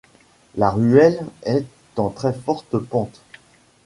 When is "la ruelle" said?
0.55-1.23